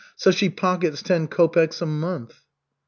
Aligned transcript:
So 0.15 0.31
she 0.31 0.49
pockets 0.49 1.03
ten 1.03 1.27
kopeks 1.27 1.79
a 1.79 1.85
month." 1.85 2.41